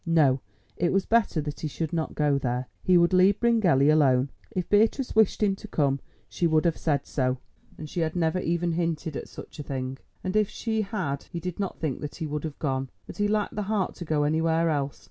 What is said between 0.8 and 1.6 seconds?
was better that